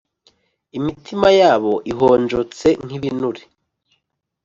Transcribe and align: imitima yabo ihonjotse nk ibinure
imitima 0.77 1.27
yabo 1.41 1.73
ihonjotse 1.91 2.67
nk 2.85 2.89
ibinure 2.97 3.43